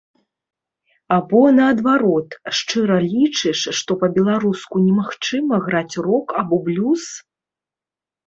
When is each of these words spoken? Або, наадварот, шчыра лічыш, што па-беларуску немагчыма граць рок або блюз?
Або, 1.17 1.41
наадварот, 1.57 2.29
шчыра 2.59 2.97
лічыш, 3.11 3.59
што 3.79 3.91
па-беларуску 4.03 4.75
немагчыма 4.87 5.55
граць 5.69 5.95
рок 6.07 6.27
або 6.41 6.55
блюз? 6.71 7.03